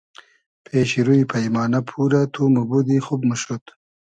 پېشی 0.65 1.01
روی 1.07 1.21
پݷمانۂ 1.31 1.81
پورۂ 1.87 2.21
تو 2.33 2.41
موبودی 2.55 2.97
خوب 3.05 3.21
موشود 3.29 3.63